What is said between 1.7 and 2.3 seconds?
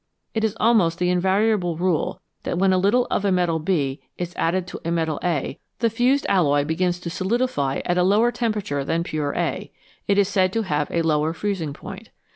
rule